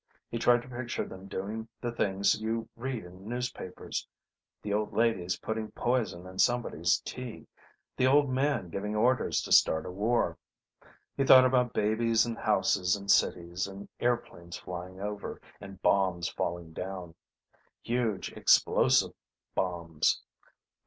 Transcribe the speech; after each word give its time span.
He 0.31 0.39
tried 0.39 0.63
to 0.63 0.67
picture 0.67 1.05
them 1.05 1.27
doing 1.27 1.67
the 1.79 1.91
things 1.91 2.41
you 2.41 2.67
read 2.75 3.05
in 3.05 3.29
newspapers: 3.29 4.07
the 4.63 4.73
old 4.73 4.93
ladies 4.93 5.37
putting 5.37 5.69
poison 5.73 6.25
in 6.25 6.39
somebody's 6.39 6.99
tea; 7.05 7.45
the 7.95 8.07
old 8.07 8.27
man 8.27 8.71
giving 8.71 8.95
orders 8.95 9.43
to 9.43 9.51
start 9.51 9.85
a 9.85 9.91
war. 9.91 10.39
He 11.15 11.23
thought 11.23 11.45
about 11.45 11.73
babies 11.73 12.25
in 12.25 12.33
houses 12.33 12.95
in 12.95 13.09
cities, 13.09 13.67
and 13.67 13.87
airplanes 13.99 14.57
flying 14.57 14.99
over, 14.99 15.39
and 15.59 15.79
bombs 15.83 16.27
falling 16.29 16.73
down: 16.73 17.13
huge 17.83 18.31
explosive 18.31 19.13
bombs. 19.53 20.19